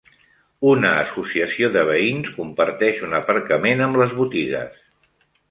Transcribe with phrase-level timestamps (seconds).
[0.69, 4.83] Una associació de veïns comparteix un aparcament amb les botigues.